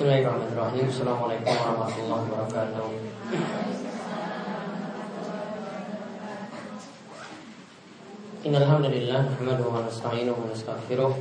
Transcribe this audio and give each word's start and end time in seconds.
Bismillahirrahmanirrahim. 0.00 0.88
Assalamualaikum 0.88 1.52
warahmatullahi 1.60 2.24
wabarakatuh. 2.32 2.88
Innalhamdulillah 8.48 9.28
Nahmadu 9.28 9.68
wa 9.68 9.84
nasta'inuhu 9.84 10.40
wa 10.40 10.48
nastaghfiruh. 10.48 11.12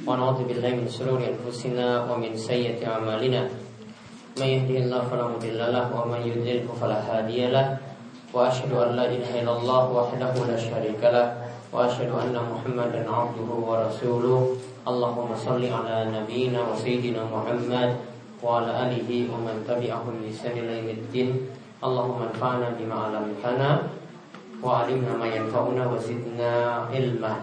Wa 0.00 0.16
na'udhu 0.16 0.48
billahi 0.48 0.80
min 0.80 0.88
sururi 0.88 1.28
anfusina 1.28 2.08
Wa 2.08 2.16
min 2.16 2.32
sayyati 2.32 2.88
amalina. 2.88 3.44
Man 4.40 4.48
yahdihillahu 4.48 5.04
fala 5.12 5.28
mudhillalah 5.36 5.92
Wa 5.92 6.08
man 6.08 6.24
yudlilhu 6.24 6.72
fala 6.72 7.04
hadiyalah 7.04 7.76
Wa 8.32 8.48
ashhadu 8.48 8.80
an 8.80 8.96
la 8.96 9.12
ilaha 9.12 9.44
illallah 9.44 9.80
Wahdahu 9.92 10.48
la 10.48 10.56
syarikalah 10.56 11.36
Wa 11.68 11.84
ashhadu 11.84 12.16
anna 12.16 12.40
muhammadan 12.48 13.04
abduhu 13.04 13.60
wa 13.60 13.84
nabiyina 16.08 16.64
wa 16.64 16.72
sayyidina 16.72 17.28
Muhammad 17.28 18.00
wa 18.40 18.64
ala 18.64 18.88
alihi 18.88 19.28
wa 19.28 19.36
man 19.36 19.60
tabi'ahum 19.68 20.24
bi 20.24 20.32
ihsanin 20.32 20.64
Allahumma 21.78 22.32
anfa'na 22.32 22.74
bima 22.74 23.06
'allamtana 23.06 23.84
wa 24.64 24.82
'allimna 24.82 25.14
ma 25.14 25.28
yanfa'una 25.28 25.86
wa 25.86 26.00
zidna 26.00 26.88
ilma. 26.90 27.38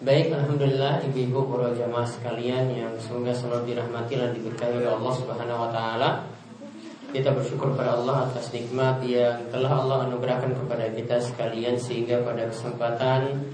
Baik, 0.00 0.32
alhamdulillah 0.32 1.04
ibu-ibu 1.04 1.44
para 1.44 1.76
jamaah 1.76 2.08
sekalian 2.08 2.72
yang 2.72 2.94
semoga 2.96 3.36
selalu 3.36 3.76
dirahmati 3.76 4.16
dan 4.16 4.32
diberkahi 4.32 4.80
oleh 4.80 4.96
Allah 4.96 5.12
Subhanahu 5.12 5.60
wa 5.60 5.68
taala. 5.68 6.24
Kita 7.12 7.36
bersyukur 7.36 7.76
pada 7.76 8.00
Allah 8.00 8.30
atas 8.30 8.48
nikmat 8.54 9.04
yang 9.04 9.50
telah 9.52 9.82
Allah 9.82 10.08
anugerahkan 10.08 10.56
kepada 10.56 10.88
kita 10.94 11.20
sekalian 11.20 11.76
sehingga 11.76 12.24
pada 12.24 12.48
kesempatan 12.48 13.44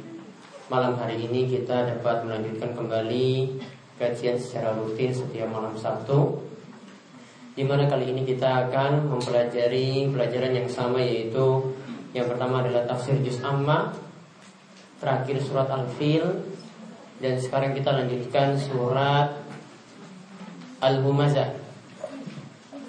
Malam 0.67 0.99
hari 0.99 1.31
ini 1.31 1.47
kita 1.47 1.87
dapat 1.87 2.27
melanjutkan 2.27 2.75
kembali 2.75 3.55
kajian 4.03 4.35
secara 4.35 4.75
rutin 4.75 5.15
setiap 5.15 5.47
malam 5.47 5.79
Sabtu 5.79 6.43
di 7.55 7.63
mana 7.63 7.87
kali 7.87 8.11
ini 8.11 8.27
kita 8.27 8.67
akan 8.67 9.07
mempelajari 9.07 10.11
pelajaran 10.11 10.59
yang 10.59 10.67
sama 10.67 10.99
yaitu 10.99 11.71
yang 12.19 12.27
pertama 12.27 12.67
adalah 12.67 12.83
tafsir 12.83 13.15
juz 13.23 13.39
amma, 13.47 13.95
terakhir 14.99 15.39
surat 15.39 15.71
Al-Fil 15.71 16.35
dan 17.23 17.39
sekarang 17.39 17.71
kita 17.71 17.95
lanjutkan 17.95 18.59
surat 18.59 19.39
Al-Humazah. 20.83 21.63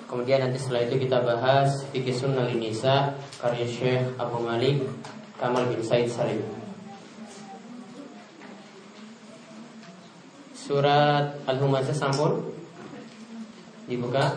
Kemudian 0.09 0.49
nanti 0.49 0.57
setelah 0.57 0.81
itu 0.81 0.97
kita 0.97 1.21
bahas 1.21 1.85
fikih 1.93 2.17
sunnah 2.17 2.49
nisa 2.57 3.13
karya 3.37 3.69
Syekh 3.69 4.17
Abu 4.17 4.41
Malik 4.41 4.81
Kamal 5.37 5.69
bin 5.69 5.85
Said 5.85 6.09
Salim. 6.09 6.56
Surat 10.67 11.31
Al-Humazah 11.47 11.95
sampun? 11.95 12.43
Dibuka. 13.87 14.35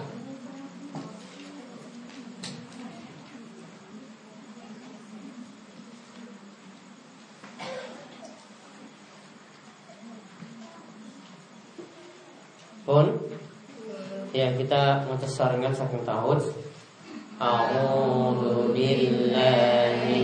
Pun? 12.87 13.11
Ya 14.31 14.55
kita 14.55 15.11
mencesaringan 15.11 15.75
saking 15.75 16.07
tahun. 16.07 16.39
A'udhu 17.43 18.71
billahi 18.71 20.15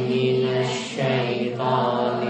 rajim 0.47 2.26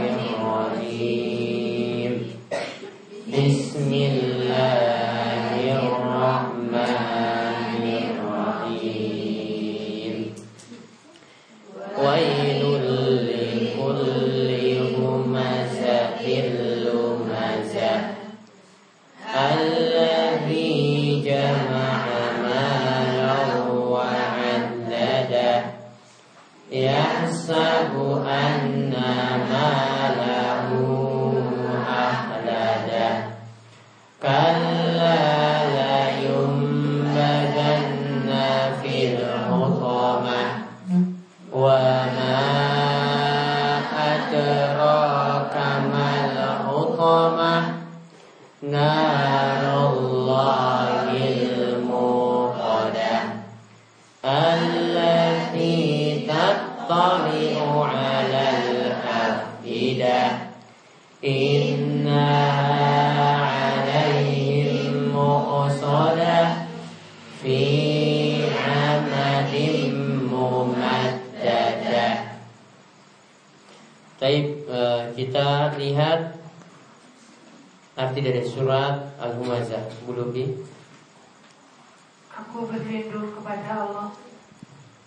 kepada 83.46 83.78
Allah 83.78 84.10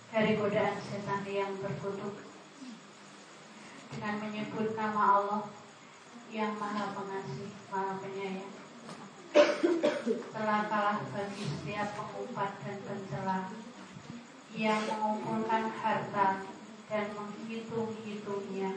dari 0.08 0.32
godaan 0.40 0.80
setan 0.80 1.28
yang 1.28 1.60
berkutuk 1.60 2.24
dengan 3.92 4.16
menyebut 4.16 4.72
nama 4.72 5.20
Allah 5.20 5.42
yang 6.32 6.56
maha 6.56 6.88
pengasih, 6.96 7.52
maha 7.68 8.00
penyayang. 8.00 8.48
Telah 10.32 10.72
kalah 10.72 11.04
bagi 11.12 11.44
setiap 11.52 11.92
pengumpat 11.92 12.64
dan 12.64 12.80
pencela 12.80 13.52
yang 14.56 14.88
mengumpulkan 14.88 15.76
harta 15.76 16.40
dan 16.88 17.06
menghitung-hitungnya. 17.12 18.72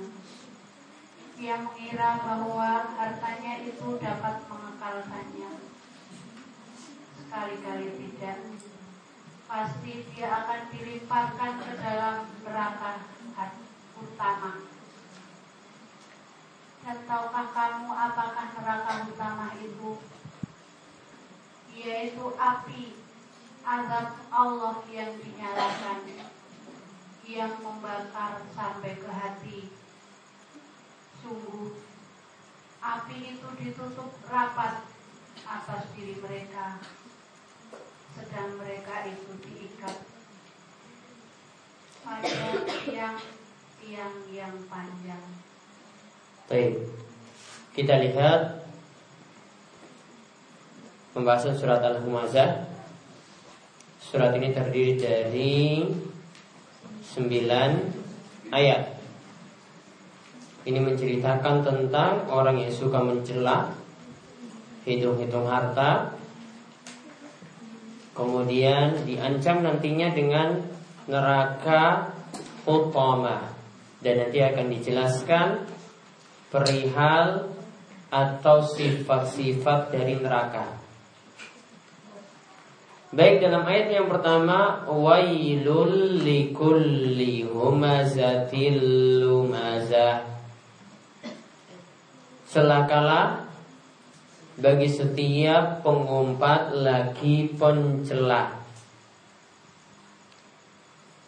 Yang 1.39 1.61
mengira 1.71 2.19
bahwa 2.19 2.99
hartanya 2.99 3.63
itu 3.63 3.95
dapat 3.95 4.43
mengekalkannya. 4.43 5.51
Sekali-kali 7.15 7.87
tidak. 7.95 8.39
Pasti 9.53 10.01
dia 10.09 10.33
akan 10.33 10.65
dilimparkan 10.73 11.61
ke 11.61 11.77
dalam 11.77 12.25
neraka 12.41 13.05
utama. 14.01 14.65
Dan 16.81 16.97
tahukah 17.05 17.47
kamu 17.53 17.89
apakah 17.93 18.45
neraka 18.57 18.93
utama 19.13 19.53
itu? 19.61 20.01
Yaitu 21.69 22.33
api 22.33 22.97
azab 23.61 24.25
Allah 24.33 24.81
yang 24.89 25.21
dinyalakan 25.21 26.01
yang 27.29 27.53
membakar 27.61 28.41
sampai 28.57 28.97
ke 28.97 29.09
hati. 29.13 29.69
Sungguh 31.21 31.77
api 32.81 33.37
itu 33.37 33.47
ditutup 33.61 34.17
rapat 34.25 34.81
atas 35.45 35.93
diri 35.93 36.17
mereka 36.17 36.81
sedang 38.13 38.61
mereka 38.61 39.09
itu 39.09 39.33
diikat 39.41 40.05
pada 42.05 42.29
tiang-tiang 42.85 44.15
yang 44.29 44.53
panjang. 44.69 45.25
Baik. 46.45 46.77
Kita 47.73 47.97
lihat 47.97 48.69
pembahasan 51.17 51.57
surat 51.57 51.81
Al-Humazah. 51.81 52.69
Surat 53.97 54.29
ini 54.37 54.53
terdiri 54.53 54.93
dari 54.93 55.81
9 55.81 57.17
ayat. 58.53 58.93
Ini 60.63 60.79
menceritakan 60.79 61.65
tentang 61.65 62.29
orang 62.29 62.61
yang 62.61 62.69
suka 62.69 63.01
mencela, 63.01 63.73
hitung-hitung 64.85 65.49
harta, 65.49 66.13
kemudian 68.13 69.03
diancam 69.03 69.65
nantinya 69.65 70.13
dengan 70.13 70.61
neraka 71.09 72.13
utama 72.63 73.51
dan 73.99 74.23
nanti 74.23 74.39
akan 74.39 74.67
dijelaskan 74.71 75.47
perihal 76.53 77.49
atau 78.13 78.57
sifat-sifat 78.61 79.89
dari 79.89 80.21
neraka. 80.21 80.65
Baik 83.13 83.45
dalam 83.45 83.65
ayat 83.65 83.93
yang 83.93 84.09
pertama 84.09 84.89
wailul 84.89 86.17
likulli 86.21 87.45
humazatil 87.45 88.81
bagi 94.53 94.85
setiap 94.85 95.81
pengumpat 95.81 96.77
lagi 96.77 97.49
pencela. 97.57 98.61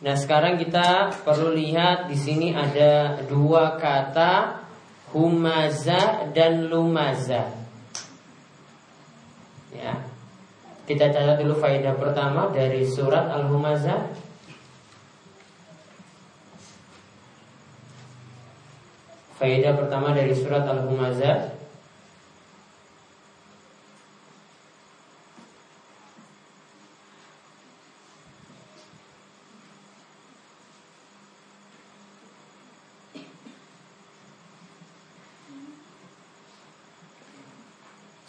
Nah, 0.06 0.14
sekarang 0.14 0.62
kita 0.62 1.10
perlu 1.26 1.58
lihat 1.58 2.06
di 2.06 2.14
sini 2.14 2.54
ada 2.54 3.26
dua 3.26 3.82
kata 3.82 4.62
humaza 5.10 6.30
dan 6.36 6.70
lumaza. 6.70 7.50
Ya. 9.74 10.06
Kita 10.86 11.10
catat 11.10 11.42
dulu 11.42 11.58
faedah 11.58 11.98
pertama 11.98 12.54
dari 12.54 12.86
surat 12.86 13.26
Al-Humazah. 13.26 14.06
Faedah 19.42 19.74
pertama 19.74 20.14
dari 20.14 20.38
surat 20.38 20.62
Al-Humazah 20.70 21.65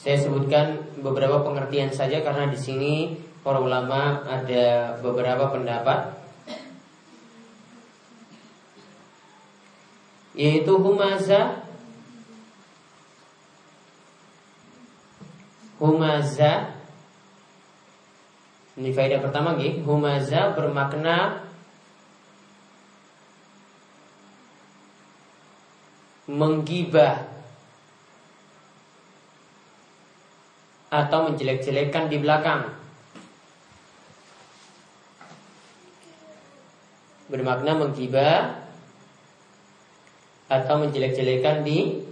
Saya 0.07 0.23
sebutkan 0.23 0.87
beberapa 1.03 1.43
pengertian 1.43 1.91
saja 1.91 2.23
karena 2.23 2.47
di 2.47 2.55
sini 2.55 3.19
para 3.43 3.59
ulama 3.59 4.23
ada 4.23 4.95
beberapa 5.03 5.51
pendapat. 5.51 6.15
Yaitu 10.39 10.79
humaza. 10.79 11.59
Humaza. 15.83 16.71
Ini 18.79 18.95
faedah 18.95 19.19
pertama 19.27 19.59
gih 19.59 19.83
humaza 19.83 20.55
bermakna 20.55 21.43
menggibah 26.31 27.36
atau 30.91 31.31
menjelek-jelekan 31.31 32.07
di 32.07 32.17
belakang. 32.23 32.63
Bermakna 37.27 37.75
menggibah 37.75 38.67
atau 40.47 40.75
menjelek-jelekan 40.79 41.67
di 41.67 42.07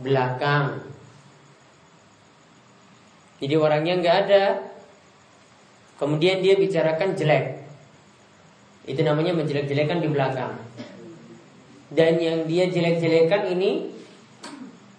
belakang. 0.00 0.80
Jadi 3.40 3.54
orangnya 3.56 4.00
nggak 4.00 4.16
ada, 4.28 4.44
kemudian 6.00 6.40
dia 6.40 6.56
bicarakan 6.56 7.16
jelek. 7.16 7.60
Itu 8.88 9.00
namanya 9.04 9.36
menjelek-jelekan 9.36 10.00
di 10.00 10.08
belakang. 10.08 10.56
Dan 11.92 12.16
yang 12.16 12.48
dia 12.48 12.68
jelek-jelekan 12.68 13.52
ini 13.56 13.92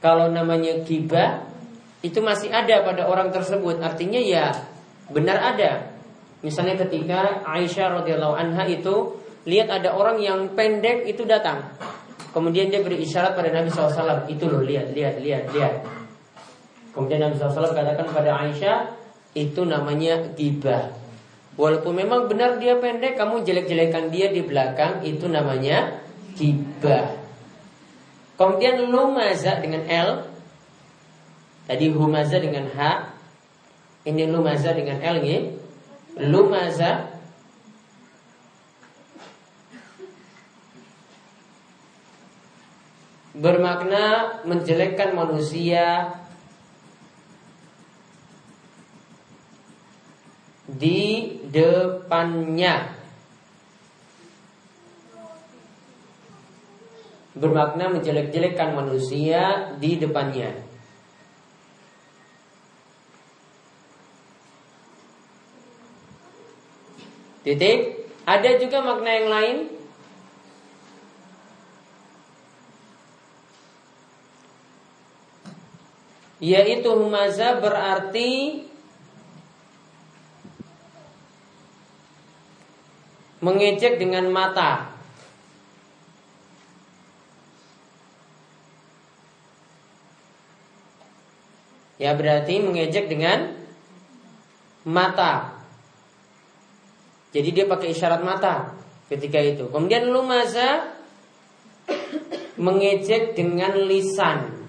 kalau 0.02 0.30
namanya 0.30 0.82
gibah 0.86 1.51
itu 2.02 2.20
masih 2.22 2.50
ada 2.50 2.82
pada 2.82 3.06
orang 3.06 3.30
tersebut. 3.30 3.78
Artinya 3.82 4.18
ya 4.18 4.54
benar 5.14 5.38
ada. 5.56 5.94
Misalnya 6.42 6.74
ketika 6.82 7.46
Aisyah 7.46 8.02
radhiyallahu 8.02 8.34
anha 8.34 8.66
itu 8.66 9.22
lihat 9.46 9.70
ada 9.70 9.94
orang 9.94 10.18
yang 10.18 10.58
pendek 10.58 11.06
itu 11.06 11.22
datang. 11.26 11.70
Kemudian 12.32 12.72
dia 12.72 12.80
beri 12.80 13.04
isyarat 13.04 13.36
pada 13.36 13.52
Nabi 13.52 13.68
SAW 13.68 14.28
Itu 14.32 14.48
loh 14.48 14.64
lihat, 14.64 14.96
lihat, 14.96 15.20
lihat, 15.20 15.52
lihat 15.52 15.84
Kemudian 16.96 17.28
Nabi 17.28 17.36
SAW 17.36 17.76
katakan 17.76 18.08
pada 18.08 18.32
Aisyah 18.48 18.78
Itu 19.36 19.68
namanya 19.68 20.32
gibah 20.36 20.96
Walaupun 21.60 21.92
memang 21.92 22.32
benar 22.32 22.56
dia 22.56 22.80
pendek 22.80 23.20
Kamu 23.20 23.44
jelek-jelekan 23.44 24.08
dia 24.16 24.32
di 24.32 24.48
belakang 24.48 25.04
Itu 25.04 25.28
namanya 25.28 26.00
gibah 26.40 27.20
Kemudian 28.40 28.88
lumaza 28.88 29.60
dengan 29.60 29.84
L 29.92 30.31
Tadi 31.70 31.94
humaza 31.94 32.42
dengan 32.42 32.66
H 32.74 32.80
Ini 34.02 34.34
lumaza 34.34 34.74
dengan 34.74 34.98
L 34.98 35.22
ya. 35.22 35.40
Lumaza. 36.26 37.22
Bermakna 43.38 44.42
menjelekkan 44.50 45.14
manusia. 45.14 46.18
Di 50.66 51.38
depannya. 51.46 52.90
Bermakna 57.38 57.86
menjelek-jelekkan 57.94 58.74
manusia 58.74 59.72
di 59.78 60.02
depannya 60.02 60.71
Titik. 67.42 67.98
Ada 68.22 68.62
juga 68.62 68.86
makna 68.86 69.12
yang 69.18 69.30
lain. 69.34 69.58
Yaitu 76.42 76.90
humaza 76.90 77.58
berarti 77.62 78.66
mengejek 83.42 83.98
dengan 83.98 84.30
mata. 84.30 84.90
Ya 92.02 92.18
berarti 92.18 92.58
mengejek 92.58 93.06
dengan 93.10 93.54
mata. 94.82 95.61
Jadi 97.32 97.50
dia 97.56 97.66
pakai 97.68 97.96
isyarat 97.96 98.22
mata 98.28 98.76
ketika 99.08 99.40
itu. 99.40 99.72
Kemudian 99.72 100.12
lumaza 100.12 100.92
mengejek 102.60 103.36
dengan 103.40 103.88
lisan. 103.88 104.60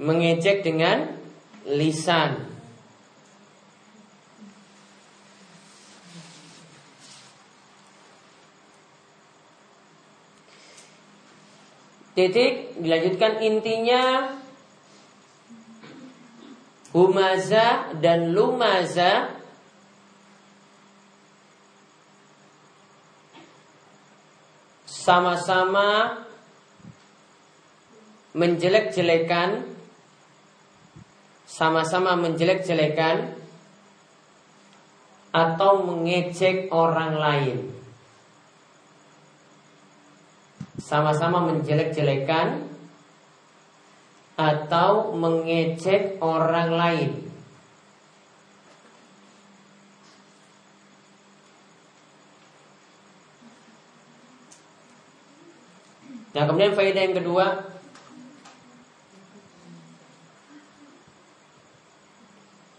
Mengejek 0.00 0.64
dengan 0.64 1.12
lisan. 1.68 2.48
Titik 12.18 12.74
dilanjutkan 12.82 13.38
intinya 13.46 14.34
Humaza 16.98 17.94
dan 18.02 18.34
lumaza. 18.34 19.30
Sama-sama 24.82 26.18
menjelek-jelekan. 28.34 29.62
Sama-sama 31.46 32.18
menjelek-jelekan. 32.18 33.38
Atau 35.30 35.86
mengejek 35.86 36.66
orang 36.74 37.14
lain. 37.14 37.58
Sama-sama 40.82 41.46
menjelek-jelekan 41.46 42.67
atau 44.38 45.18
mengecek 45.18 46.22
orang 46.22 46.70
lain. 46.70 47.10
Nah 56.38 56.46
kemudian 56.46 56.78
faedah 56.78 57.02
yang 57.02 57.18
kedua 57.18 57.66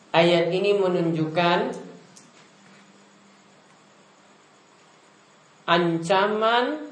Ayat 0.10 0.50
ini 0.50 0.74
menunjukkan 0.74 1.75
Ancaman 5.70 6.88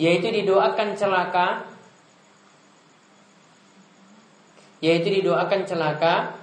yaitu 0.00 0.32
didoakan 0.32 0.96
celaka 0.96 1.68
yaitu 4.80 5.20
didoakan 5.20 5.68
celaka 5.68 6.40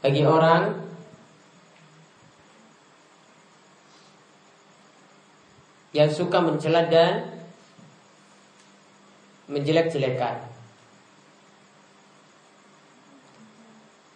bagi 0.00 0.24
orang 0.24 0.84
yang 5.92 6.08
suka 6.08 6.40
mencela 6.44 6.88
dan 6.88 7.40
menjelek-jelekan. 9.48 10.44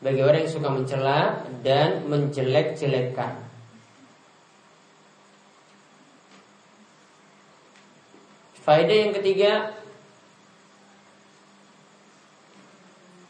Bagi 0.05 0.21
orang 0.21 0.45
yang 0.45 0.53
suka 0.53 0.69
mencela 0.73 1.19
dan 1.65 2.05
menjelek-jelekan. 2.09 3.48
Faedah 8.69 8.97
yang 9.01 9.17
ketiga 9.17 9.73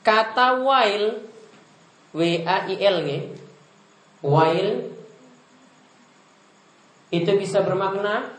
Kata 0.03 0.67
while 0.67 1.23
W 2.11 2.43
A 2.43 2.67
I 2.67 2.75
L 2.83 2.99
While 4.19 4.73
Itu 7.15 7.31
bisa 7.39 7.63
bermakna 7.63 8.35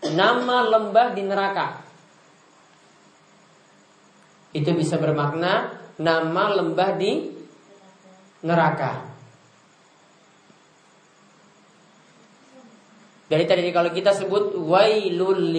Nama 0.00 0.56
lembah 0.70 1.08
di 1.18 1.22
neraka. 1.26 1.82
Itu 4.54 4.70
bisa 4.78 5.02
bermakna 5.02 5.82
Nama 5.98 6.44
lembah 6.62 6.90
di 6.94 7.26
neraka 8.46 9.09
Dari 13.30 13.46
tadi 13.46 13.70
kalau 13.70 13.94
kita 13.94 14.10
sebut 14.10 14.58
wailul 14.58 15.54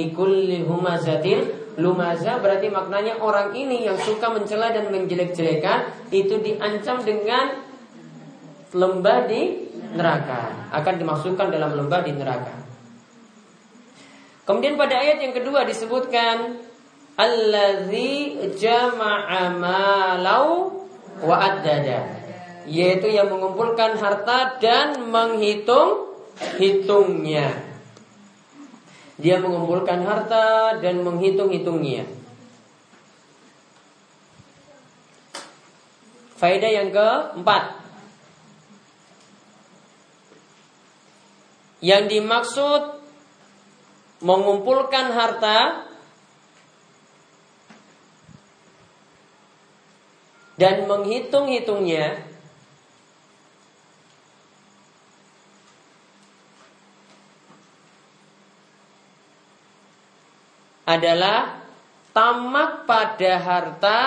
lumaza 1.79 2.33
berarti 2.43 2.67
maknanya 2.67 3.23
orang 3.23 3.55
ini 3.55 3.87
yang 3.87 3.95
suka 3.95 4.27
mencela 4.27 4.75
dan 4.75 4.91
menjelek-jelekan 4.91 6.11
itu 6.11 6.35
diancam 6.43 6.99
dengan 6.99 7.63
lembah 8.75 9.23
di 9.23 9.71
neraka, 9.95 10.67
akan 10.75 10.93
dimasukkan 10.99 11.47
dalam 11.47 11.71
lembah 11.79 12.01
di 12.03 12.11
neraka. 12.11 12.55
Kemudian 14.43 14.75
pada 14.75 14.99
ayat 14.99 15.23
yang 15.23 15.31
kedua 15.31 15.63
disebutkan 15.63 16.59
allazi 17.15 18.35
jama'a 18.59 19.47
malau 19.55 20.75
yaitu 22.67 23.07
yang 23.07 23.31
mengumpulkan 23.31 23.95
harta 23.95 24.59
dan 24.59 25.07
menghitung 25.07 26.10
hitungnya. 26.57 27.61
Dia 29.21 29.37
mengumpulkan 29.37 30.01
harta 30.01 30.81
dan 30.81 31.05
menghitung-hitungnya. 31.05 32.09
Faedah 36.41 36.71
yang 36.73 36.89
keempat. 36.89 37.77
Yang 41.81 42.03
dimaksud 42.17 42.81
mengumpulkan 44.21 45.13
harta 45.13 45.85
dan 50.57 50.85
menghitung-hitungnya 50.85 52.30
adalah 60.91 61.63
tamak 62.11 62.83
pada 62.83 63.33
harta 63.39 64.01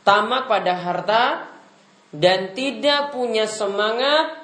tamak 0.00 0.48
pada 0.48 0.72
harta 0.80 1.24
dan 2.12 2.56
tidak 2.56 3.12
punya 3.12 3.44
semangat 3.44 4.40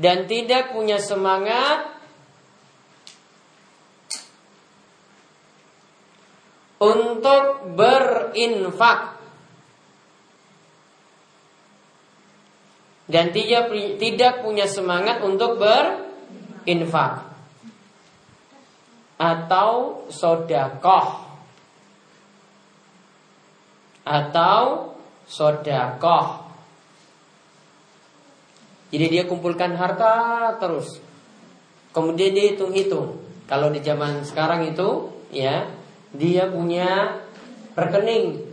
dan 0.00 0.24
tidak 0.24 0.72
punya 0.72 0.96
semangat 0.96 1.92
untuk 6.80 7.76
berinfak 7.76 9.19
dan 13.10 13.34
tidak 13.34 13.74
tidak 13.98 14.46
punya 14.46 14.70
semangat 14.70 15.18
untuk 15.26 15.58
berinfak. 15.58 17.26
Atau 19.20 20.06
sodakoh. 20.08 21.28
Atau 24.06 24.94
sodakoh. 25.26 26.48
Jadi 28.90 29.06
dia 29.06 29.22
kumpulkan 29.26 29.74
harta 29.74 30.54
terus. 30.56 30.98
Kemudian 31.90 32.32
dia 32.32 32.54
hitung-hitung. 32.54 33.18
Kalau 33.50 33.70
di 33.74 33.82
zaman 33.82 34.22
sekarang 34.22 34.70
itu 34.70 35.10
ya 35.34 35.66
dia 36.14 36.46
punya 36.50 37.18
rekening 37.74 38.49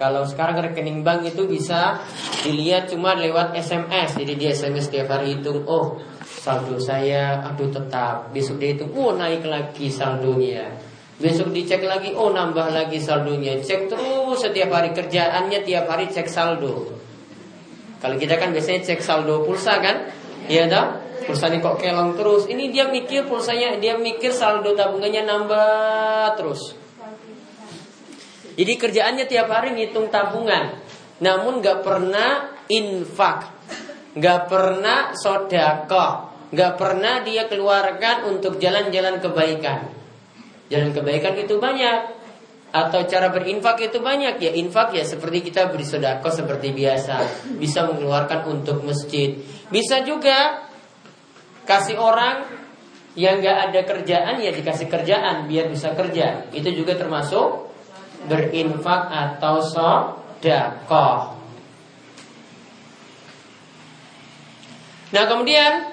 kalau 0.00 0.24
sekarang 0.24 0.64
rekening 0.64 1.04
bank 1.04 1.28
itu 1.28 1.44
bisa 1.44 2.00
dilihat 2.40 2.88
cuma 2.88 3.12
lewat 3.12 3.52
SMS. 3.52 4.16
Jadi 4.16 4.32
dia 4.40 4.56
SMS 4.56 4.88
setiap 4.88 5.12
hari 5.12 5.36
hitung, 5.36 5.68
oh 5.68 6.00
saldo 6.24 6.80
saya 6.80 7.44
aduh 7.44 7.68
tetap. 7.68 8.32
Besok 8.32 8.56
dia 8.64 8.72
hitung, 8.72 8.96
oh 8.96 9.12
naik 9.12 9.44
lagi 9.44 9.92
saldonya. 9.92 10.72
Besok 11.20 11.52
dicek 11.52 11.84
lagi, 11.84 12.16
oh 12.16 12.32
nambah 12.32 12.72
lagi 12.72 12.96
saldonya. 12.96 13.60
Cek 13.60 13.92
terus 13.92 14.40
setiap 14.40 14.72
hari 14.72 14.96
kerjaannya 14.96 15.60
tiap 15.68 15.84
hari 15.84 16.08
cek 16.08 16.32
saldo. 16.32 16.96
Kalau 18.00 18.16
kita 18.16 18.40
kan 18.40 18.56
biasanya 18.56 18.80
cek 18.80 19.04
saldo 19.04 19.44
pulsa 19.44 19.84
kan, 19.84 20.08
iya 20.48 20.64
dah. 20.64 20.96
Pulsanya 21.28 21.60
kok 21.60 21.76
kelong 21.76 22.16
terus. 22.16 22.48
Ini 22.48 22.72
dia 22.72 22.88
mikir 22.88 23.28
pulsanya, 23.28 23.76
dia 23.76 24.00
mikir 24.00 24.32
saldo 24.32 24.72
tabungannya 24.72 25.28
nambah 25.28 26.40
terus. 26.40 26.79
Jadi 28.54 28.72
kerjaannya 28.78 29.24
tiap 29.30 29.48
hari 29.50 29.74
ngitung 29.74 30.10
tabungan, 30.10 30.78
namun 31.22 31.62
gak 31.62 31.86
pernah 31.86 32.56
infak, 32.66 33.50
gak 34.16 34.50
pernah 34.50 35.14
sodako, 35.14 36.30
gak 36.50 36.74
pernah 36.78 37.22
dia 37.22 37.46
keluarkan 37.46 38.26
untuk 38.30 38.58
jalan-jalan 38.58 39.22
kebaikan. 39.22 39.90
Jalan 40.70 40.90
kebaikan 40.94 41.34
itu 41.34 41.58
banyak, 41.58 42.20
atau 42.70 43.02
cara 43.06 43.34
berinfak 43.34 43.82
itu 43.82 43.98
banyak. 43.98 44.38
Ya 44.38 44.50
infak 44.54 44.94
ya 44.94 45.02
seperti 45.02 45.50
kita 45.50 45.70
beri 45.70 45.82
sodako 45.82 46.30
seperti 46.30 46.70
biasa. 46.70 47.46
Bisa 47.58 47.86
mengeluarkan 47.90 48.46
untuk 48.46 48.86
masjid. 48.86 49.34
Bisa 49.70 50.06
juga 50.06 50.66
kasih 51.66 51.98
orang 51.98 52.46
yang 53.18 53.42
gak 53.42 53.70
ada 53.70 53.80
kerjaan 53.82 54.38
ya 54.38 54.54
dikasih 54.54 54.86
kerjaan 54.86 55.50
biar 55.50 55.66
bisa 55.66 55.94
kerja. 55.98 56.46
Itu 56.54 56.70
juga 56.70 56.94
termasuk 56.94 57.69
berinfak 58.28 59.08
atau 59.08 59.62
sodakoh. 59.64 61.40
Nah 65.10 65.24
kemudian 65.26 65.90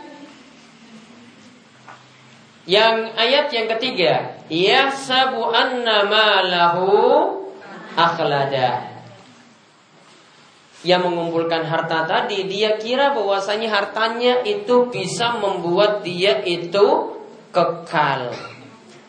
yang 2.68 3.16
ayat 3.16 3.48
yang 3.56 3.72
ketiga, 3.80 4.44
ya 4.52 4.92
sabu 4.92 5.48
anna 5.56 6.04
malahu 6.04 6.92
akhlada. 7.96 8.92
Yang 10.86 11.10
mengumpulkan 11.10 11.66
harta 11.66 12.06
tadi, 12.06 12.46
dia 12.46 12.78
kira 12.78 13.16
bahwasanya 13.16 13.72
hartanya 13.72 14.46
itu 14.46 14.94
bisa 14.94 15.40
membuat 15.42 16.06
dia 16.06 16.44
itu 16.46 17.18
kekal. 17.50 18.36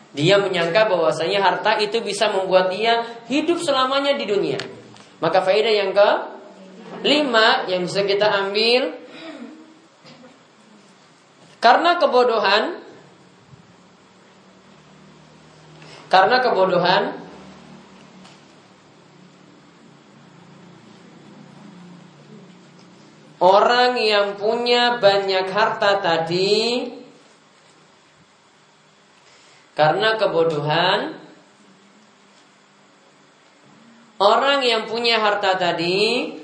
Dia 0.09 0.41
menyangka 0.41 0.89
bahwasanya 0.89 1.37
harta 1.37 1.77
itu 1.77 2.01
bisa 2.01 2.33
membuat 2.33 2.73
dia 2.73 3.05
hidup 3.29 3.61
selamanya 3.61 4.17
di 4.17 4.25
dunia. 4.25 4.57
Maka 5.21 5.45
faedah 5.45 5.73
yang 5.73 5.91
ke 5.93 6.09
lima 7.05 7.69
yang 7.69 7.85
bisa 7.85 8.01
kita 8.03 8.25
ambil 8.25 8.97
karena 11.61 12.01
kebodohan 12.01 12.81
karena 16.09 16.41
kebodohan 16.41 17.03
orang 23.39 23.95
yang 23.95 24.35
punya 24.35 24.97
banyak 24.97 25.47
harta 25.53 26.01
tadi 26.03 26.98
karena 29.79 30.19
kebodohan 30.19 31.15
orang 34.19 34.59
yang 34.59 34.91
punya 34.91 35.23
harta 35.23 35.55
tadi 35.55 36.35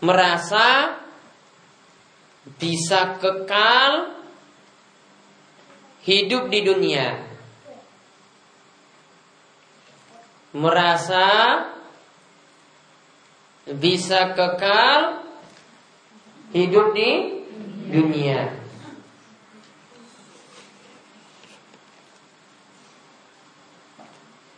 merasa 0.00 0.96
bisa 2.56 3.20
kekal 3.20 4.16
hidup 6.08 6.48
di 6.48 6.60
dunia. 6.64 7.20
Merasa 10.56 11.28
bisa 13.76 14.32
kekal 14.32 15.20
hidup 16.56 16.96
di 16.96 17.35
dunia. 17.86 18.52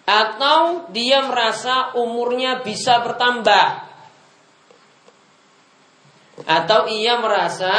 Atau 0.09 0.89
dia 0.89 1.21
merasa 1.29 1.93
umurnya 1.93 2.65
bisa 2.65 3.05
bertambah 3.05 3.89
atau 6.47 6.87
ia 6.87 7.19
merasa 7.19 7.75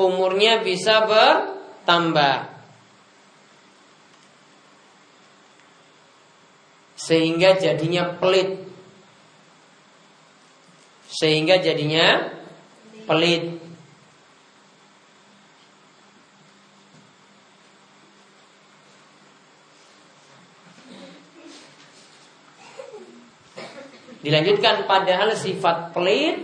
umurnya 0.00 0.64
bisa 0.64 1.04
bertambah. 1.04 2.56
Sehingga 6.96 7.60
jadinya 7.60 8.16
pelit. 8.16 8.64
Sehingga 11.12 11.60
jadinya 11.60 12.32
pelit. 13.04 13.65
Dilanjutkan 24.26 24.90
padahal 24.90 25.38
sifat 25.38 25.94
pelit 25.94 26.42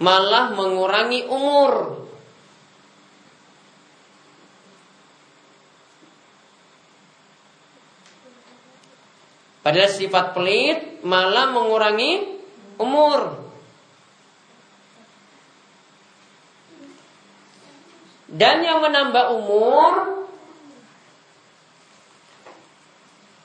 malah 0.00 0.56
mengurangi 0.56 1.28
umur. 1.28 1.72
Padahal 9.60 9.92
sifat 9.92 10.32
pelit 10.32 11.04
malah 11.04 11.52
mengurangi 11.52 12.40
umur. 12.80 13.44
Dan 18.24 18.64
yang 18.64 18.80
menambah 18.80 19.36
umur 19.36 20.17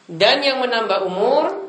dan 0.07 0.43
yang 0.43 0.59
menambah 0.59 1.07
umur 1.07 1.63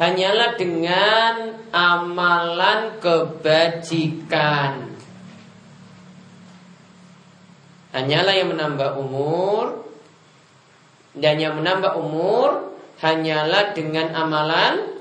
hanyalah 0.00 0.56
dengan 0.56 1.60
amalan 1.70 2.98
kebajikan. 2.98 4.90
Hanyalah 7.90 8.34
yang 8.34 8.54
menambah 8.54 8.96
umur 8.96 9.84
dan 11.14 11.36
yang 11.42 11.58
menambah 11.58 11.98
umur 11.98 12.78
hanyalah 13.02 13.74
dengan 13.74 14.14
amalan 14.14 14.94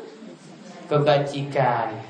kebajikan. 0.90 2.02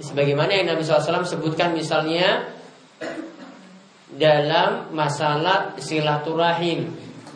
Sebagaimana 0.00 0.52
yang 0.52 0.68
Nabi 0.72 0.84
SAW 0.84 1.26
sebutkan 1.26 1.76
misalnya 1.76 2.59
dalam 4.16 4.90
masalah 4.94 5.78
silaturahim. 5.78 6.90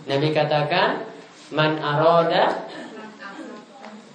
Nabi 0.04 0.34
katakan, 0.34 1.06
Man 1.54 1.78
aroda 1.78 2.66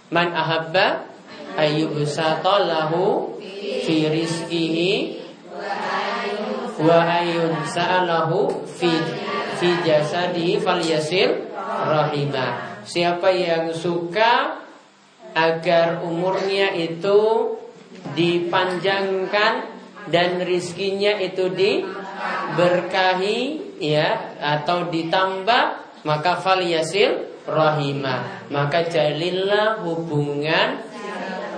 Man 0.10 0.34
ahabba 0.34 1.06
ayyubsata 1.54 2.66
lahu 2.66 3.38
fi 3.86 4.10
rizqihi 4.10 5.22
wa 6.82 6.98
ayun 7.06 7.54
sa'alahu 7.62 8.66
fi 8.66 8.90
fi 9.62 9.70
jasadihi 9.86 10.58
falyasil 10.58 11.46
rahimah. 11.62 12.82
Siapa 12.90 13.30
yang 13.30 13.70
suka 13.70 14.66
agar 15.38 16.02
umurnya 16.02 16.74
itu 16.74 17.54
dipanjangkan 18.18 19.54
dan 20.10 20.42
rizkinya 20.42 21.22
itu 21.22 21.54
diberkahi 22.60 23.40
ya 23.80 24.36
atau 24.40 24.92
ditambah 24.92 25.64
maka 26.04 26.40
falyasil 26.40 27.44
rahimah. 27.48 28.52
Maka 28.52 28.88
jalillah 28.88 29.80
hubungan 29.84 30.84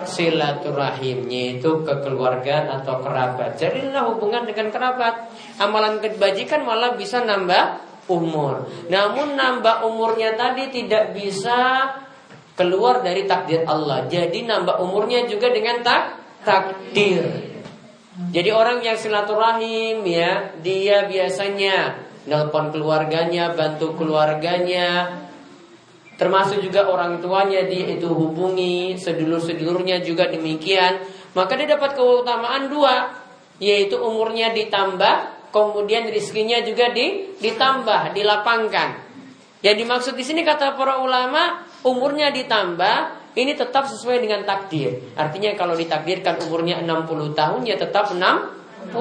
silaturahimnya 0.05 1.57
itu 1.57 1.85
kekeluargaan 1.85 2.69
atau 2.81 3.01
kerabat. 3.01 3.57
Jalillah 3.57 4.05
hubungan 4.13 4.45
dengan 4.45 4.69
kerabat. 4.73 5.33
Amalan 5.61 6.01
kebajikan 6.01 6.65
malah 6.65 6.97
bisa 6.97 7.21
nambah 7.25 7.81
umur. 8.09 8.69
Namun 8.89 9.37
nambah 9.37 9.85
umurnya 9.87 10.37
tadi 10.37 10.69
tidak 10.73 11.17
bisa 11.17 11.89
keluar 12.57 13.01
dari 13.01 13.25
takdir 13.25 13.65
Allah. 13.65 14.05
Jadi 14.09 14.45
nambah 14.45 14.81
umurnya 14.81 15.25
juga 15.25 15.49
dengan 15.53 15.81
tak 15.81 16.17
takdir 16.45 17.50
jadi 18.29 18.53
orang 18.53 18.85
yang 18.85 18.93
silaturahim 19.01 20.05
ya 20.05 20.53
dia 20.61 21.09
biasanya 21.09 21.97
nelpon 22.29 22.69
keluarganya 22.69 23.57
bantu 23.57 23.97
keluarganya 23.97 25.17
termasuk 26.21 26.61
juga 26.61 26.85
orang 26.85 27.17
tuanya 27.17 27.65
dia 27.65 27.97
itu 27.97 28.05
hubungi, 28.05 28.93
sedulur-sedulurnya 28.93 30.05
juga 30.05 30.29
demikian, 30.29 31.01
maka 31.33 31.57
dia 31.57 31.73
dapat 31.73 31.97
keutamaan 31.97 32.69
dua, 32.69 33.09
yaitu 33.57 33.97
umurnya 33.97 34.53
ditambah, 34.53 35.49
kemudian 35.49 36.05
rizkinya 36.13 36.61
juga 36.61 36.93
di, 36.93 37.33
ditambah, 37.41 38.13
dilapangkan. 38.13 39.01
Yang 39.65 39.75
dimaksud 39.81 40.13
di 40.13 40.21
sini 40.21 40.45
kata 40.45 40.77
para 40.77 41.01
ulama, 41.01 41.65
umurnya 41.81 42.29
ditambah, 42.29 43.20
ini 43.31 43.55
tetap 43.55 43.87
sesuai 43.87 44.19
dengan 44.19 44.43
takdir. 44.43 45.15
Artinya 45.15 45.55
kalau 45.55 45.79
ditakdirkan 45.79 46.43
umurnya 46.43 46.83
60 46.83 47.31
tahun 47.31 47.63
ya 47.63 47.79
tetap 47.79 48.11
60. 48.11 48.91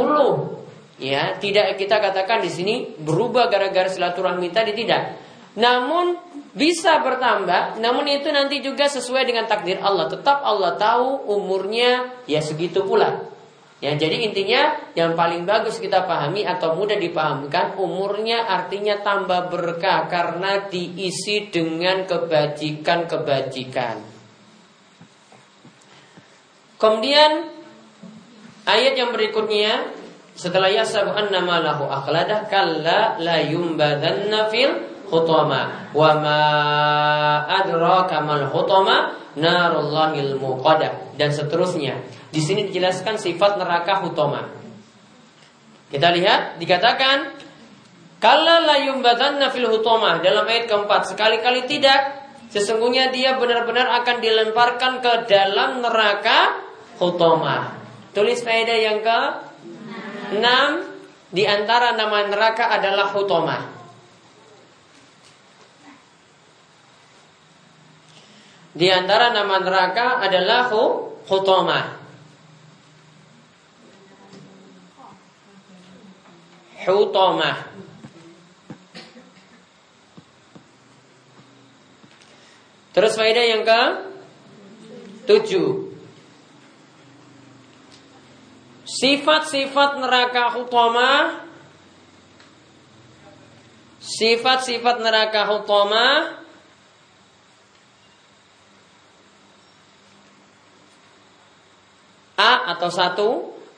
Ya, 1.00 1.32
tidak 1.40 1.80
kita 1.80 1.96
katakan 1.96 2.44
di 2.44 2.52
sini 2.52 2.92
berubah 3.00 3.48
gara-gara 3.48 3.88
silaturahmi 3.88 4.52
tadi 4.52 4.76
tidak. 4.76 5.16
Namun 5.56 6.12
bisa 6.54 7.02
bertambah, 7.02 7.82
namun 7.82 8.06
itu 8.06 8.30
nanti 8.30 8.62
juga 8.62 8.86
sesuai 8.86 9.26
dengan 9.26 9.48
takdir 9.48 9.80
Allah. 9.82 10.06
Tetap 10.12 10.44
Allah 10.44 10.76
tahu 10.76 11.24
umurnya 11.26 12.22
ya 12.28 12.44
segitu 12.44 12.84
pula. 12.86 13.26
Ya, 13.80 13.96
jadi 13.96 14.28
intinya 14.28 14.76
yang 14.92 15.16
paling 15.16 15.48
bagus 15.48 15.80
kita 15.80 16.04
pahami 16.04 16.44
atau 16.44 16.76
mudah 16.76 17.00
dipahamkan 17.00 17.80
umurnya 17.80 18.44
artinya 18.44 19.00
tambah 19.00 19.48
berkah 19.48 20.04
karena 20.04 20.68
diisi 20.68 21.48
dengan 21.48 22.04
kebajikan-kebajikan. 22.04 24.19
Kemudian 26.80 27.44
ayat 28.64 28.96
yang 28.96 29.12
berikutnya 29.12 29.92
setelah 30.32 30.72
yasabu 30.72 31.12
anna 31.12 31.44
malahu 31.44 31.84
akhladah 31.84 32.48
kalla 32.48 33.20
la 33.20 33.44
yumbadanna 33.44 34.48
fil 34.48 34.88
hutama 35.12 35.92
wa 35.92 36.10
ma 36.16 36.40
adraka 37.44 38.24
mal 38.24 38.48
hutama 38.48 39.12
narullahil 39.36 40.40
muqadah 40.40 41.20
dan 41.20 41.28
seterusnya. 41.28 42.00
Di 42.32 42.40
sini 42.40 42.72
dijelaskan 42.72 43.20
sifat 43.20 43.60
neraka 43.60 44.00
hutama. 44.00 44.48
Kita 45.92 46.08
lihat 46.16 46.56
dikatakan 46.56 47.36
kala 48.24 48.64
la 48.64 48.76
yumbadanna 48.88 49.52
fil 49.52 49.68
hutama 49.68 50.24
dalam 50.24 50.48
ayat 50.48 50.64
keempat 50.64 51.12
sekali-kali 51.12 51.68
tidak 51.68 52.24
sesungguhnya 52.48 53.12
dia 53.12 53.36
benar-benar 53.36 54.00
akan 54.00 54.16
dilemparkan 54.24 55.04
ke 55.04 55.12
dalam 55.28 55.84
neraka 55.84 56.69
hutama. 57.00 57.80
Tulis 58.12 58.44
faedah 58.44 58.78
yang 58.78 59.00
ke 59.00 59.20
6 60.36 61.32
di 61.32 61.48
antara 61.48 61.96
nama 61.96 62.28
neraka 62.28 62.68
adalah 62.76 63.08
hutama. 63.16 63.80
Di 68.70 68.86
antara 68.86 69.34
nama 69.34 69.58
neraka 69.58 70.22
adalah 70.22 70.70
Hutomah. 71.26 71.98
Hutomah. 76.86 77.58
Terus 82.90 83.12
faedah 83.14 83.44
yang 83.46 83.62
ke 83.66 83.82
tujuh. 85.26 85.89
Sifat-sifat 89.00 89.96
neraka 89.96 90.52
hutama 90.52 91.40
Sifat-sifat 94.00 95.00
neraka 95.00 95.48
hutama 95.48 96.36
A 102.40 102.52
atau 102.72 102.88
satu. 102.88 103.28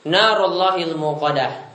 Narullahil 0.03 0.95
muqadah. 0.95 1.71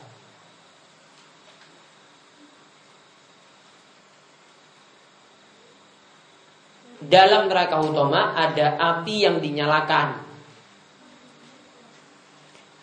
Dalam 7.05 7.49
neraka 7.49 7.81
hutama 7.81 8.37
ada 8.37 8.77
api 8.77 9.25
yang 9.25 9.41
dinyalakan 9.41 10.28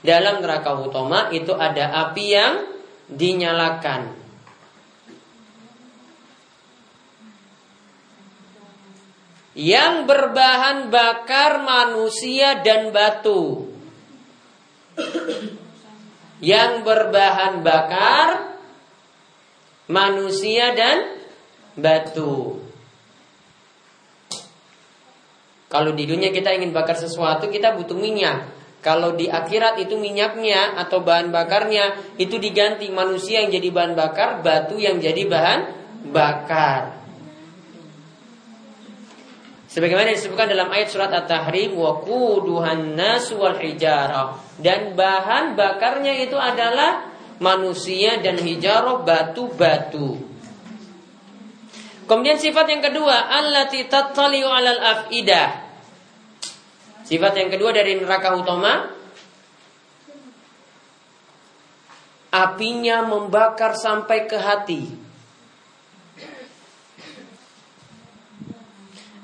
dalam 0.05 0.45
neraka 0.45 0.77
utama 0.77 1.33
itu 1.33 1.51
ada 1.51 2.07
api 2.07 2.25
yang 2.29 2.53
dinyalakan. 3.09 4.13
Yang 9.55 9.93
berbahan 10.03 10.91
bakar 10.91 11.63
manusia 11.63 12.59
dan 12.59 12.91
batu. 12.91 13.71
Yang 16.43 16.83
berbahan 16.83 17.63
bakar 17.63 18.59
manusia 19.87 20.75
dan 20.75 21.17
batu. 21.79 22.59
Kalau 25.71 25.91
di 25.91 26.07
dunia 26.07 26.31
kita 26.31 26.55
ingin 26.55 26.71
bakar 26.71 26.95
sesuatu, 26.95 27.51
kita 27.51 27.75
butuh 27.75 27.95
minyak. 27.95 28.54
Kalau 28.85 29.17
di 29.17 29.25
akhirat 29.25 29.81
itu 29.81 29.97
minyaknya 29.97 30.77
atau 30.77 31.01
bahan 31.01 31.33
bakarnya 31.33 31.97
itu 32.21 32.37
diganti 32.37 32.93
manusia 32.93 33.41
yang 33.41 33.49
jadi 33.49 33.73
bahan 33.73 33.97
bakar, 33.97 34.45
batu 34.45 34.77
yang 34.77 35.01
jadi 35.01 35.25
bahan 35.25 35.59
bakar. 36.13 36.93
Sebagaimana 39.73 40.13
disebutkan 40.13 40.53
dalam 40.53 40.69
ayat 40.69 40.93
surat 40.93 41.09
At-Tahrim 41.09 41.73
wa 41.73 41.97
quduhan 42.05 42.93
nas 42.93 43.33
wal 43.33 43.57
dan 44.61 44.93
bahan 44.93 45.57
bakarnya 45.57 46.21
itu 46.21 46.37
adalah 46.37 47.09
manusia 47.41 48.21
dan 48.21 48.37
hijarah 48.37 49.01
batu-batu. 49.01 50.21
Kemudian 52.05 52.37
sifat 52.37 52.69
yang 52.69 52.85
kedua 52.85 53.17
allati 53.33 53.89
tattali'u 53.89 54.45
'alal 54.45 54.77
afidah 54.77 55.64
Sifat 57.05 57.37
yang 57.37 57.53
kedua 57.53 57.69
dari 57.69 58.01
neraka 58.01 58.33
utama 58.33 58.89
Apinya 62.35 62.99
membakar 63.07 63.79
sampai 63.79 64.27
ke 64.27 64.35
hati. 64.35 64.91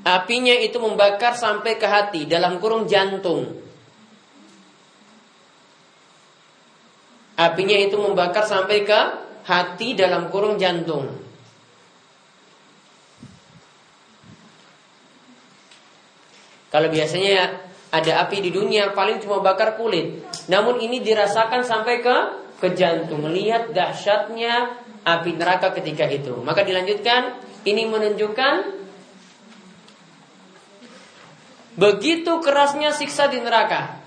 Apinya 0.07 0.55
itu 0.55 0.79
membakar 0.79 1.35
sampai 1.35 1.75
ke 1.75 1.83
hati 1.91 2.23
Dalam 2.23 2.63
kurung 2.63 2.87
jantung. 2.87 3.59
Apinya 7.35 7.75
itu 7.75 7.99
membakar 7.99 8.47
sampai 8.47 8.87
ke 8.87 8.99
hati 9.43 9.97
dalam 9.97 10.29
kurung 10.29 10.55
jantung. 10.61 11.09
Kalau 16.71 16.87
biasanya 16.87 17.70
ada 17.91 18.23
api 18.23 18.39
di 18.39 18.55
dunia 18.55 18.95
paling 18.95 19.19
cuma 19.19 19.43
bakar 19.43 19.75
kulit. 19.75 20.23
Namun 20.47 20.79
ini 20.79 21.03
dirasakan 21.03 21.67
sampai 21.67 21.99
ke 21.99 22.17
ke 22.63 22.71
jantung. 22.71 23.27
Lihat 23.27 23.75
dahsyatnya 23.75 24.79
api 25.03 25.35
neraka 25.35 25.75
ketika 25.75 26.07
itu. 26.07 26.39
Maka 26.39 26.63
dilanjutkan, 26.63 27.35
ini 27.67 27.83
menunjukkan 27.91 28.79
begitu 31.75 32.31
kerasnya 32.39 32.95
siksa 32.95 33.27
di 33.27 33.43
neraka. 33.43 33.99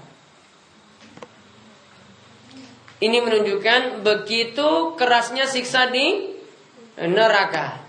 Ini 3.05 3.20
menunjukkan 3.20 4.01
begitu 4.01 4.97
kerasnya 4.97 5.44
siksa 5.44 5.92
di 5.92 6.33
neraka. 7.05 7.84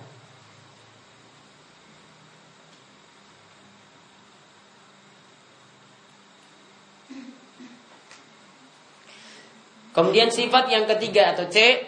Kemudian 9.96 10.28
sifat 10.28 10.68
yang 10.68 10.84
ketiga 10.92 11.32
atau 11.32 11.48
C 11.48 11.80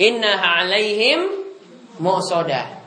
Inna 0.00 0.40
alaihim 0.40 1.28
mu'sodah. 2.00 2.80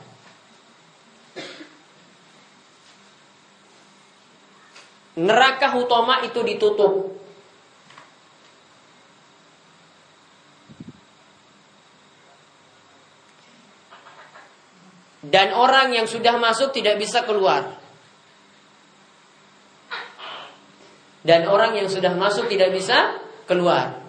Neraka 5.16 5.72
hutoma 5.78 6.26
itu 6.26 6.42
ditutup. 6.42 7.14
Dan 15.22 15.54
orang 15.54 15.94
yang 15.94 16.10
sudah 16.10 16.34
masuk 16.36 16.74
tidak 16.74 16.98
bisa 16.98 17.22
keluar. 17.22 17.78
Dan 21.22 21.46
orang 21.46 21.78
yang 21.78 21.88
sudah 21.88 22.12
masuk 22.14 22.50
tidak 22.50 22.74
bisa 22.74 23.22
keluar 23.46 24.05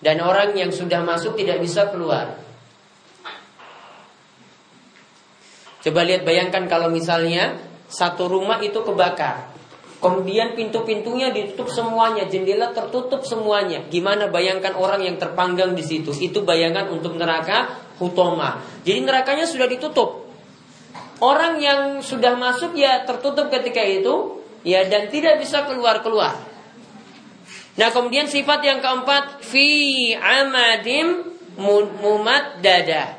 dan 0.00 0.20
orang 0.24 0.56
yang 0.56 0.72
sudah 0.72 1.04
masuk 1.04 1.36
tidak 1.36 1.60
bisa 1.60 1.88
keluar. 1.92 2.40
Coba 5.80 6.00
lihat 6.04 6.28
bayangkan 6.28 6.68
kalau 6.68 6.92
misalnya 6.92 7.56
satu 7.88 8.28
rumah 8.28 8.60
itu 8.60 8.80
kebakar. 8.84 9.48
Kemudian 10.00 10.56
pintu-pintunya 10.56 11.28
ditutup 11.28 11.68
semuanya, 11.68 12.24
jendela 12.24 12.72
tertutup 12.72 13.20
semuanya. 13.20 13.84
Gimana 13.92 14.32
bayangkan 14.32 14.72
orang 14.72 15.04
yang 15.04 15.20
terpanggang 15.20 15.76
di 15.76 15.84
situ? 15.84 16.08
Itu 16.16 16.40
bayangan 16.40 16.88
untuk 16.88 17.20
neraka 17.20 17.76
hutoma. 18.00 18.64
Jadi 18.80 19.04
nerakanya 19.04 19.44
sudah 19.44 19.68
ditutup. 19.68 20.24
Orang 21.20 21.60
yang 21.60 22.00
sudah 22.00 22.32
masuk 22.32 22.72
ya 22.80 23.04
tertutup 23.04 23.52
ketika 23.52 23.84
itu, 23.84 24.40
ya 24.64 24.88
dan 24.88 25.12
tidak 25.12 25.36
bisa 25.44 25.68
keluar-keluar. 25.68 26.49
Nah 27.80 27.88
kemudian 27.88 28.28
sifat 28.28 28.60
yang 28.60 28.84
keempat 28.84 29.40
fi 29.40 30.12
amadim 30.12 31.32
mumat 31.56 32.60
dada. 32.60 33.16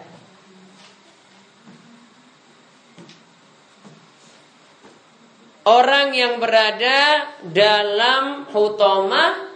Orang 5.65 6.13
yang 6.13 6.37
berada 6.37 7.25
dalam 7.41 8.45
hutoma 8.53 9.49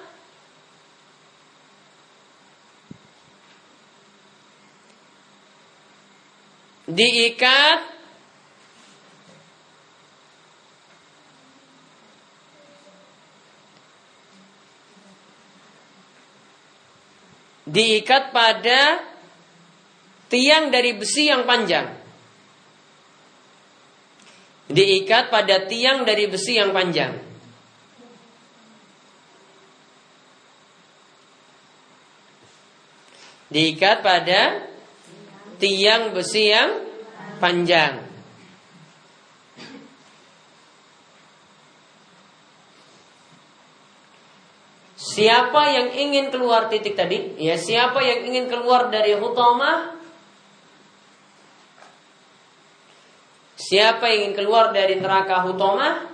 diikat 6.89 7.94
diikat 17.75 18.31
pada 18.31 19.03
tiang 20.31 20.71
dari 20.71 20.95
besi 20.95 21.27
yang 21.27 21.43
panjang. 21.43 21.91
Diikat 24.71 25.29
pada 25.29 25.67
tiang 25.67 26.07
dari 26.07 26.25
besi 26.31 26.55
yang 26.55 26.71
panjang. 26.71 27.19
Diikat 33.51 34.01
pada 34.01 34.65
tiang 35.61 36.15
besi 36.15 36.49
yang 36.49 36.81
panjang. 37.37 38.04
Siapa 45.05 45.61
yang 45.69 45.93
ingin 45.93 46.33
keluar 46.33 46.65
titik 46.65 46.97
tadi? 46.97 47.37
Ya, 47.37 47.61
siapa 47.61 48.01
yang 48.01 48.25
ingin 48.25 48.49
keluar 48.49 48.89
dari 48.89 49.13
hutama? 49.13 49.93
Siapa 53.53 54.09
yang 54.09 54.33
ingin 54.33 54.35
keluar 54.41 54.73
dari 54.73 54.97
neraka 54.97 55.45
hutama? 55.45 56.09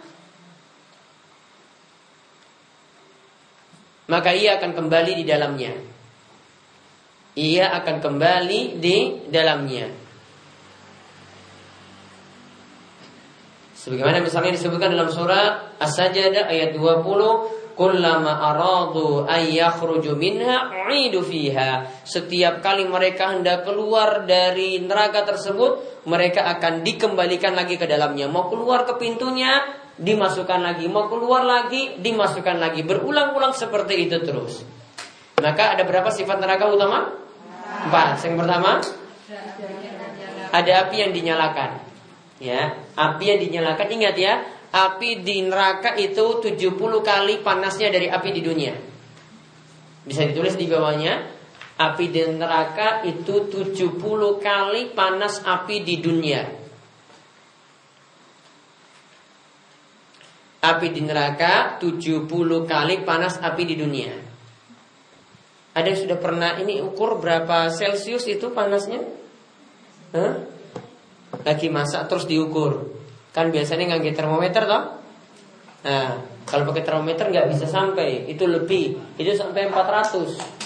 Maka 4.12 4.36
ia 4.36 4.60
akan 4.60 4.76
kembali 4.76 5.24
di 5.24 5.24
dalamnya. 5.24 5.72
Ia 7.40 7.72
akan 7.80 7.96
kembali 8.04 8.76
di 8.76 9.24
dalamnya. 9.32 9.88
Sebagaimana 13.72 14.20
misalnya 14.20 14.52
disebutkan 14.52 14.92
dalam 14.94 15.08
surah 15.08 15.80
As-Sajdah 15.80 16.52
ayat 16.52 16.76
20, 16.76 17.61
kullama 17.82 18.38
aradu 18.54 19.26
minha 20.14 20.56
u'idu 20.86 21.26
fiha. 21.26 21.90
Setiap 22.06 22.62
kali 22.62 22.86
mereka 22.86 23.34
hendak 23.34 23.66
keluar 23.66 24.30
dari 24.30 24.78
neraka 24.86 25.26
tersebut, 25.26 26.06
mereka 26.06 26.46
akan 26.46 26.86
dikembalikan 26.86 27.58
lagi 27.58 27.82
ke 27.82 27.90
dalamnya. 27.90 28.30
Mau 28.30 28.54
keluar 28.54 28.86
ke 28.86 29.02
pintunya, 29.02 29.66
dimasukkan 29.98 30.62
lagi. 30.62 30.86
Mau 30.86 31.10
keluar 31.10 31.42
lagi, 31.42 31.98
dimasukkan 31.98 32.62
lagi. 32.62 32.86
Berulang-ulang 32.86 33.58
seperti 33.58 34.06
itu 34.06 34.22
terus. 34.22 34.62
Maka 35.42 35.74
ada 35.74 35.82
berapa 35.82 36.14
sifat 36.14 36.38
neraka 36.38 36.70
utama? 36.70 37.18
Empat. 37.90 38.22
Yang 38.22 38.36
pertama, 38.46 38.72
ada 40.54 40.72
api 40.86 40.96
yang 41.02 41.12
dinyalakan. 41.18 41.82
Ya, 42.38 42.78
api 42.94 43.24
yang 43.26 43.40
dinyalakan 43.42 43.88
ingat 43.90 44.16
ya, 44.22 44.46
api 44.72 45.24
di 45.24 45.44
neraka 45.44 46.00
itu 46.00 46.40
70 46.40 46.80
kali 47.04 47.44
panasnya 47.44 47.92
dari 47.92 48.08
api 48.08 48.30
di 48.32 48.42
dunia. 48.44 48.74
Bisa 50.02 50.26
ditulis 50.26 50.56
di 50.56 50.66
bawahnya, 50.66 51.28
api 51.78 52.06
di 52.10 52.24
neraka 52.36 53.04
itu 53.04 53.52
70 53.52 54.00
kali 54.40 54.96
panas 54.96 55.44
api 55.44 55.76
di 55.84 55.96
dunia. 56.00 56.42
Api 60.62 60.88
di 60.94 61.02
neraka 61.04 61.78
70 61.82 62.30
kali 62.66 62.96
panas 63.04 63.42
api 63.42 63.64
di 63.66 63.76
dunia. 63.76 64.14
Ada 65.72 65.88
yang 65.88 66.00
sudah 66.06 66.18
pernah 66.20 66.60
ini 66.60 66.84
ukur 66.84 67.18
berapa 67.18 67.72
Celcius 67.72 68.28
itu 68.28 68.52
panasnya? 68.52 69.02
Hah? 70.12 70.52
lagi 71.46 71.68
masak 71.72 72.06
terus 72.10 72.26
diukur. 72.30 73.01
Kan 73.32 73.50
biasanya 73.52 73.96
nggak 73.96 74.16
termometer 74.16 74.64
toh? 74.68 74.84
Nah, 75.82 76.10
kalau 76.46 76.68
pakai 76.70 76.84
termometer 76.84 77.32
nggak 77.32 77.48
bisa 77.50 77.66
sampai, 77.66 78.28
itu 78.30 78.46
lebih, 78.46 79.18
itu 79.18 79.32
sampai 79.34 79.72
400. 79.72 80.62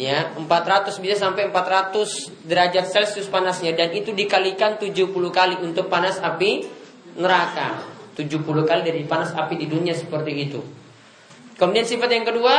Ya, 0.00 0.32
400 0.34 0.96
bisa 1.00 1.16
sampai 1.16 1.52
400 1.52 2.48
derajat 2.48 2.88
Celcius 2.88 3.28
panasnya 3.28 3.76
dan 3.76 3.92
itu 3.92 4.16
dikalikan 4.16 4.80
70 4.80 5.06
kali 5.28 5.60
untuk 5.60 5.92
panas 5.92 6.16
api 6.18 6.64
neraka. 7.20 7.84
70 8.16 8.42
kali 8.64 8.82
dari 8.84 9.02
panas 9.04 9.32
api 9.36 9.60
di 9.60 9.66
dunia 9.68 9.92
seperti 9.92 10.32
itu. 10.34 10.60
Kemudian 11.56 11.84
sifat 11.84 12.10
yang 12.16 12.24
kedua, 12.24 12.54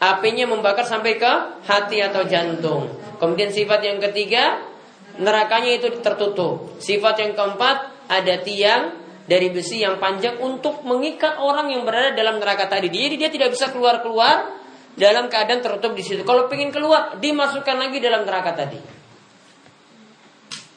apinya 0.00 0.44
membakar 0.48 0.88
sampai 0.88 1.20
ke 1.20 1.32
hati 1.68 2.00
atau 2.00 2.24
jantung. 2.24 2.88
Kemudian 3.20 3.52
sifat 3.52 3.84
yang 3.84 4.00
ketiga, 4.00 4.71
nerakanya 5.20 5.76
itu 5.76 6.00
tertutup. 6.00 6.78
Sifat 6.80 7.20
yang 7.20 7.32
keempat 7.36 8.08
ada 8.08 8.34
tiang 8.40 9.02
dari 9.28 9.48
besi 9.52 9.80
yang 9.80 9.96
panjang 10.02 10.40
untuk 10.40 10.82
mengikat 10.82 11.38
orang 11.38 11.70
yang 11.70 11.86
berada 11.86 12.16
dalam 12.16 12.40
neraka 12.42 12.68
tadi. 12.68 12.88
Jadi 12.90 13.14
dia 13.16 13.30
tidak 13.30 13.54
bisa 13.54 13.70
keluar-keluar 13.70 14.60
dalam 14.98 15.32
keadaan 15.32 15.60
tertutup 15.64 15.96
di 15.96 16.04
situ. 16.04 16.22
Kalau 16.26 16.48
ingin 16.52 16.74
keluar, 16.74 17.16
dimasukkan 17.16 17.76
lagi 17.80 17.98
dalam 18.02 18.28
neraka 18.28 18.52
tadi. 18.52 18.80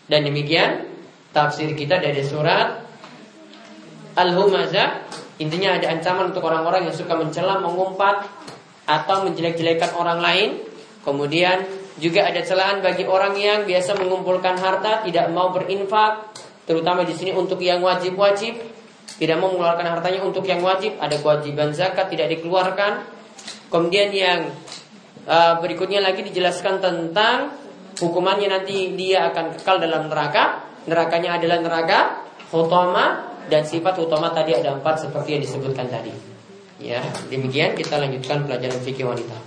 Dan 0.06 0.22
demikian 0.24 0.86
tafsir 1.34 1.74
kita 1.74 1.98
dari 1.98 2.22
surat 2.22 2.86
Al-Humazah. 4.16 5.12
Intinya 5.42 5.76
ada 5.76 5.92
ancaman 5.92 6.32
untuk 6.32 6.48
orang-orang 6.48 6.88
yang 6.88 6.96
suka 6.96 7.18
mencela, 7.20 7.60
mengumpat 7.60 8.24
atau 8.88 9.28
menjelek-jelekan 9.28 9.98
orang 10.00 10.24
lain. 10.24 10.50
Kemudian 11.04 11.85
juga 11.96 12.28
ada 12.28 12.44
celaan 12.44 12.84
bagi 12.84 13.08
orang 13.08 13.34
yang 13.40 13.64
biasa 13.64 13.96
mengumpulkan 13.96 14.60
harta, 14.60 15.08
tidak 15.08 15.32
mau 15.32 15.56
berinfak, 15.56 16.36
terutama 16.68 17.08
di 17.08 17.16
sini 17.16 17.32
untuk 17.32 17.64
yang 17.64 17.80
wajib-wajib, 17.80 18.60
tidak 19.16 19.38
mau 19.40 19.48
mengeluarkan 19.56 19.88
hartanya 19.96 20.20
untuk 20.28 20.44
yang 20.44 20.60
wajib, 20.60 21.00
ada 21.00 21.16
kewajiban 21.16 21.72
zakat 21.72 22.12
tidak 22.12 22.36
dikeluarkan. 22.36 23.08
Kemudian 23.72 24.12
yang 24.12 24.52
uh, 25.24 25.56
berikutnya 25.64 26.04
lagi 26.04 26.20
dijelaskan 26.28 26.84
tentang 26.84 27.56
hukumannya 27.96 28.52
nanti 28.52 28.92
dia 29.00 29.32
akan 29.32 29.56
kekal 29.56 29.80
dalam 29.80 30.12
neraka. 30.12 30.68
Nerakanya 30.86 31.40
adalah 31.42 31.64
neraka 31.64 32.00
hutama 32.54 33.34
dan 33.50 33.66
sifat 33.66 33.98
utama 33.98 34.30
tadi 34.36 34.54
ada 34.54 34.76
empat 34.78 35.08
seperti 35.08 35.40
yang 35.40 35.42
disebutkan 35.42 35.88
tadi. 35.90 36.14
Ya, 36.76 37.00
demikian 37.32 37.74
kita 37.74 37.98
lanjutkan 37.98 38.44
pelajaran 38.46 38.80
fikih 38.84 39.08
wanita. 39.08 39.38